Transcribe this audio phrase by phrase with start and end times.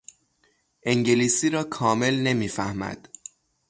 [0.83, 3.07] انگلیسی را کامل نمیفهمد.